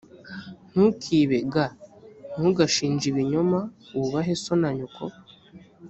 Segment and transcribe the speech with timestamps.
[0.71, 1.55] ntukibe g
[2.37, 3.59] ntugashinje ibinyoma
[3.95, 5.03] wubahe so na nyoko